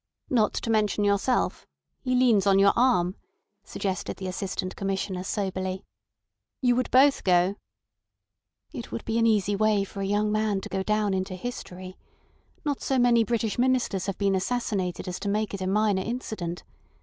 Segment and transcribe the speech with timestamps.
[0.31, 1.67] "Not to mention yourself.
[1.99, 3.13] He leans on your arm,"
[3.63, 5.85] suggested the Assistant Commissioner soberly.
[6.59, 7.53] "You would both go."
[8.73, 11.97] "It would be an easy way for a young man to go down into history?
[12.65, 16.63] Not so many British Ministers have been assassinated as to make it a minor incident.